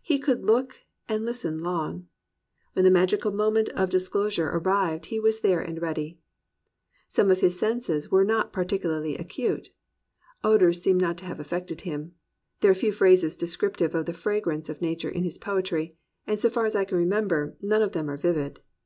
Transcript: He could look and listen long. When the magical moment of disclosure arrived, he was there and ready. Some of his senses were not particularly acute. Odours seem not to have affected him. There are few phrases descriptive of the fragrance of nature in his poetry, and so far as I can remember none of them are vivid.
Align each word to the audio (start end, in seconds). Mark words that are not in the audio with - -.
He 0.00 0.18
could 0.18 0.46
look 0.46 0.78
and 1.10 1.26
listen 1.26 1.58
long. 1.58 2.06
When 2.72 2.86
the 2.86 2.90
magical 2.90 3.30
moment 3.30 3.68
of 3.76 3.90
disclosure 3.90 4.48
arrived, 4.48 5.04
he 5.12 5.20
was 5.20 5.40
there 5.40 5.60
and 5.60 5.82
ready. 5.82 6.18
Some 7.06 7.30
of 7.30 7.40
his 7.40 7.58
senses 7.58 8.10
were 8.10 8.24
not 8.24 8.50
particularly 8.50 9.18
acute. 9.18 9.68
Odours 10.42 10.80
seem 10.80 10.98
not 10.98 11.18
to 11.18 11.26
have 11.26 11.38
affected 11.38 11.82
him. 11.82 12.14
There 12.60 12.70
are 12.70 12.74
few 12.74 12.92
phrases 12.92 13.36
descriptive 13.36 13.94
of 13.94 14.06
the 14.06 14.14
fragrance 14.14 14.70
of 14.70 14.80
nature 14.80 15.10
in 15.10 15.24
his 15.24 15.36
poetry, 15.36 15.98
and 16.26 16.40
so 16.40 16.48
far 16.48 16.64
as 16.64 16.74
I 16.74 16.86
can 16.86 16.96
remember 16.96 17.54
none 17.60 17.82
of 17.82 17.92
them 17.92 18.08
are 18.08 18.16
vivid. 18.16 18.60